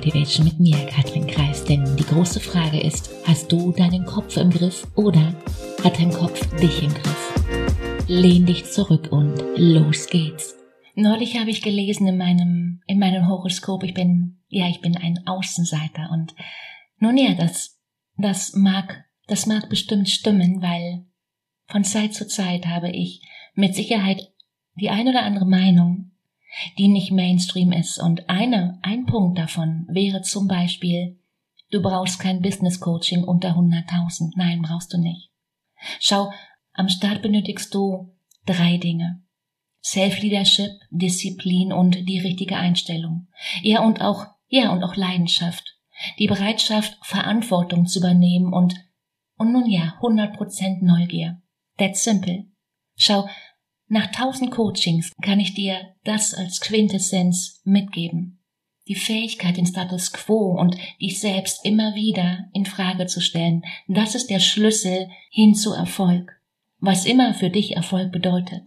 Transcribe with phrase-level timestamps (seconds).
[0.00, 1.62] Motivation mit mir, Katrin Kreis.
[1.62, 5.34] Denn die große Frage ist, hast du deinen Kopf im Griff oder
[5.84, 8.06] hat dein Kopf dich im Griff?
[8.08, 10.56] Lehn dich zurück und los geht's.
[10.94, 15.26] Neulich habe ich gelesen in meinem, in meinem Horoskop, ich bin, ja, ich bin ein
[15.26, 16.34] Außenseiter und
[16.98, 17.78] nun ja, das,
[18.16, 21.04] das mag, das mag bestimmt stimmen, weil
[21.66, 23.20] von Zeit zu Zeit habe ich
[23.52, 24.32] mit Sicherheit
[24.76, 26.09] die ein oder andere Meinung,
[26.78, 27.98] die nicht Mainstream ist.
[27.98, 31.18] Und eine, ein Punkt davon wäre zum Beispiel,
[31.70, 34.32] du brauchst kein Business Coaching unter 100.000.
[34.36, 35.30] Nein, brauchst du nicht.
[35.98, 36.32] Schau,
[36.72, 38.14] am Start benötigst du
[38.46, 39.22] drei Dinge.
[39.82, 43.28] Self-Leadership, Disziplin und die richtige Einstellung.
[43.62, 45.76] Ja, und auch, ja, und auch Leidenschaft.
[46.18, 48.74] Die Bereitschaft, Verantwortung zu übernehmen und,
[49.36, 51.40] und nun ja, 100% Neugier.
[51.78, 52.46] That's simple.
[52.96, 53.26] Schau,
[53.90, 58.38] nach tausend Coachings kann ich dir das als Quintessenz mitgeben.
[58.86, 64.14] Die Fähigkeit, den Status quo und dich selbst immer wieder in Frage zu stellen, das
[64.14, 66.40] ist der Schlüssel hin zu Erfolg.
[66.78, 68.62] Was immer für dich Erfolg bedeutet.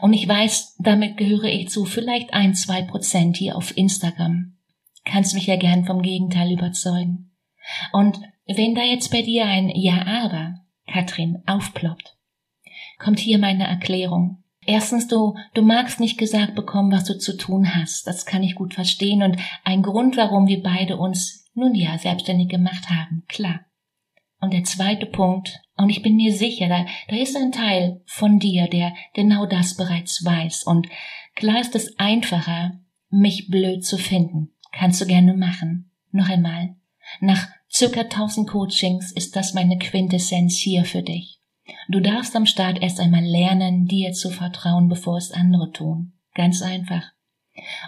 [0.00, 4.56] Und ich weiß, damit gehöre ich zu vielleicht ein, zwei Prozent hier auf Instagram.
[5.04, 7.36] Kannst mich ja gern vom Gegenteil überzeugen.
[7.92, 10.54] Und wenn da jetzt bei dir ein Ja, aber,
[10.86, 12.13] Katrin, aufploppt,
[12.98, 14.42] kommt hier meine Erklärung.
[14.66, 18.06] Erstens, du, du magst nicht gesagt bekommen, was du zu tun hast.
[18.06, 22.48] Das kann ich gut verstehen und ein Grund, warum wir beide uns nun ja selbstständig
[22.48, 23.24] gemacht haben.
[23.28, 23.60] Klar.
[24.40, 28.38] Und der zweite Punkt, und ich bin mir sicher, da, da ist ein Teil von
[28.38, 30.64] dir, der genau das bereits weiß.
[30.64, 30.88] Und
[31.34, 34.50] klar ist es einfacher, mich blöd zu finden.
[34.72, 35.90] Kannst du gerne machen.
[36.10, 36.76] Noch einmal.
[37.20, 41.40] Nach circa 1000 Coachings ist das meine Quintessenz hier für dich.
[41.88, 46.12] Du darfst am Start erst einmal lernen, dir zu vertrauen, bevor es andere tun.
[46.34, 47.12] Ganz einfach.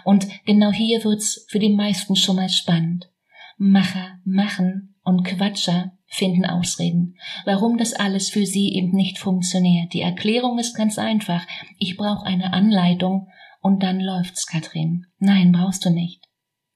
[0.03, 3.09] Und genau hier wird's für die meisten schon mal spannend.
[3.57, 7.15] Macher machen und Quatscher finden Ausreden,
[7.45, 9.93] warum das alles für sie eben nicht funktioniert.
[9.93, 11.45] Die Erklärung ist ganz einfach.
[11.77, 13.27] Ich brauche eine Anleitung
[13.61, 15.05] und dann läuft's, Katrin.
[15.19, 16.23] Nein, brauchst du nicht.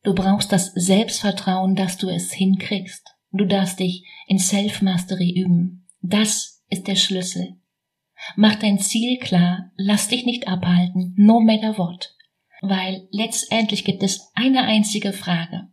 [0.04, 3.08] Du brauchst das Selbstvertrauen, dass du es hinkriegst.
[3.32, 5.88] Du darfst dich in Self-Mastery üben.
[6.02, 7.60] Das ist der Schlüssel.
[8.36, 12.16] Mach dein Ziel klar, lass dich nicht abhalten, no matter what.
[12.62, 15.68] Weil letztendlich gibt es eine einzige Frage.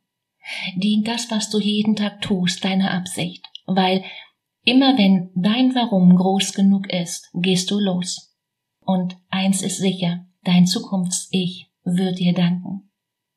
[0.77, 3.47] Dient das, was du jeden Tag tust, deiner Absicht?
[3.67, 4.05] Weil
[4.65, 8.35] immer wenn dein Warum groß genug ist, gehst du los.
[8.81, 12.91] Und eins ist sicher, dein Zukunfts-Ich wird dir danken.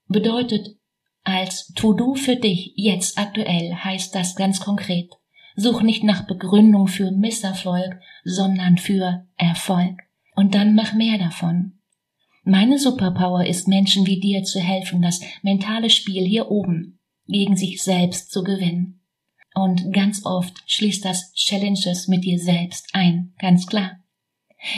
[0.07, 0.77] Bedeutet,
[1.23, 5.11] als To-Do für dich jetzt aktuell heißt das ganz konkret,
[5.55, 10.01] Such nicht nach Begründung für Misserfolg, sondern für Erfolg.
[10.35, 11.73] Und dann mach mehr davon.
[12.43, 17.83] Meine Superpower ist Menschen wie dir zu helfen, das mentale Spiel hier oben gegen sich
[17.83, 19.01] selbst zu gewinnen.
[19.53, 23.99] Und ganz oft schließt das Challenges mit dir selbst ein, ganz klar.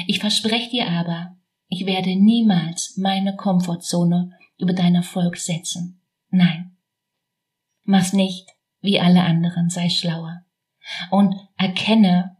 [0.07, 6.01] Ich verspreche dir aber, ich werde niemals meine Komfortzone über deinen Erfolg setzen.
[6.29, 6.75] Nein.
[7.83, 8.49] Mach's nicht
[8.81, 10.42] wie alle anderen, sei schlauer
[11.11, 12.37] und erkenne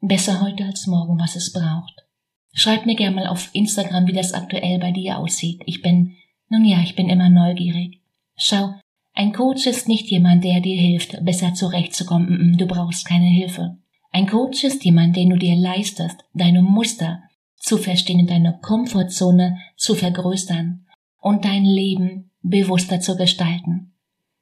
[0.00, 2.04] besser heute als morgen, was es braucht.
[2.52, 5.62] Schreib mir gerne mal auf Instagram, wie das aktuell bei dir aussieht.
[5.66, 6.16] Ich bin,
[6.48, 8.00] nun ja, ich bin immer neugierig.
[8.36, 8.74] Schau,
[9.14, 12.56] ein Coach ist nicht jemand, der dir hilft, besser zurechtzukommen.
[12.58, 13.78] Du brauchst keine Hilfe.
[14.12, 17.22] Ein Coach ist jemand, den du dir leistest, deine Muster
[17.56, 20.86] zu verstehen und deine Komfortzone zu vergrößern
[21.20, 23.92] und dein Leben bewusster zu gestalten.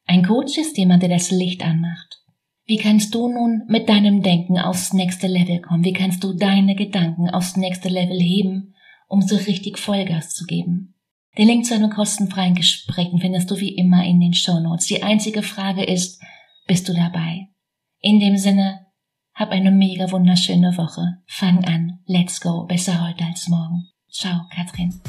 [0.07, 2.24] Ein Coach ist jemand, der das Licht anmacht.
[2.67, 5.85] Wie kannst du nun mit deinem Denken aufs nächste Level kommen?
[5.85, 8.75] Wie kannst du deine Gedanken aufs nächste Level heben,
[9.07, 10.95] um so richtig Vollgas zu geben?
[11.37, 14.87] Den Link zu einem kostenfreien Gespräch findest du wie immer in den Show Notes.
[14.87, 16.23] Die einzige Frage ist,
[16.67, 17.49] bist du dabei?
[18.01, 18.87] In dem Sinne,
[19.35, 21.19] hab eine mega wunderschöne Woche.
[21.27, 21.99] Fang an.
[22.07, 22.65] Let's go.
[22.67, 23.89] Besser heute als morgen.
[24.11, 25.01] Ciao, Katrin.